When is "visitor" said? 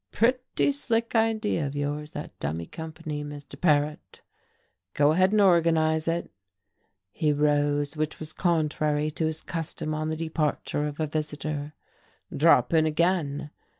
11.05-11.75